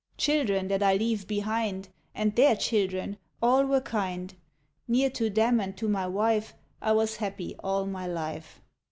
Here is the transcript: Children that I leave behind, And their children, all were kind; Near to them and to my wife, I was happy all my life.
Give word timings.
Children 0.17 0.67
that 0.69 0.81
I 0.81 0.95
leave 0.95 1.27
behind, 1.27 1.89
And 2.15 2.35
their 2.35 2.55
children, 2.55 3.19
all 3.39 3.67
were 3.67 3.81
kind; 3.81 4.33
Near 4.87 5.11
to 5.11 5.29
them 5.29 5.59
and 5.59 5.77
to 5.77 5.87
my 5.87 6.07
wife, 6.07 6.55
I 6.81 6.91
was 6.93 7.17
happy 7.17 7.53
all 7.63 7.85
my 7.85 8.07
life. 8.07 8.61